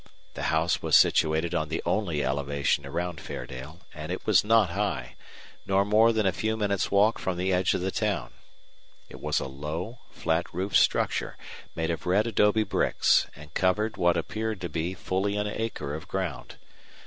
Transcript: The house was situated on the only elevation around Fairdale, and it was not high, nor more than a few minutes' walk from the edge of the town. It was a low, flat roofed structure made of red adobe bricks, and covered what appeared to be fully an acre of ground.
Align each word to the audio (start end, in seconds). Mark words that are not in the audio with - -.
The 0.33 0.49
house 0.49 0.81
was 0.81 0.97
situated 0.97 1.53
on 1.53 1.69
the 1.69 1.83
only 1.85 2.25
elevation 2.25 2.87
around 2.87 3.21
Fairdale, 3.21 3.81
and 3.93 4.11
it 4.11 4.25
was 4.25 4.43
not 4.43 4.71
high, 4.71 5.15
nor 5.67 5.85
more 5.85 6.11
than 6.11 6.25
a 6.25 6.31
few 6.31 6.57
minutes' 6.57 6.89
walk 6.89 7.19
from 7.19 7.37
the 7.37 7.53
edge 7.53 7.75
of 7.75 7.81
the 7.81 7.91
town. 7.91 8.33
It 9.09 9.19
was 9.21 9.39
a 9.39 9.45
low, 9.45 9.99
flat 10.09 10.51
roofed 10.51 10.77
structure 10.77 11.37
made 11.75 11.91
of 11.91 12.07
red 12.07 12.25
adobe 12.25 12.63
bricks, 12.63 13.27
and 13.35 13.53
covered 13.53 13.95
what 13.95 14.17
appeared 14.17 14.59
to 14.61 14.69
be 14.69 14.95
fully 14.95 15.35
an 15.37 15.45
acre 15.45 15.93
of 15.93 16.07
ground. 16.07 16.57